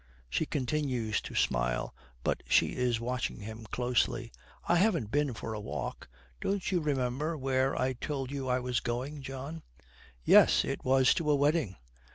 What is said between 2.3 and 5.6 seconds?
she is watching him closely. 'I haven't been for a